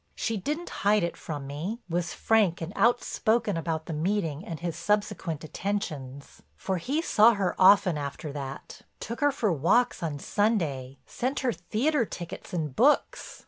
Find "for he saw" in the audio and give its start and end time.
6.55-7.35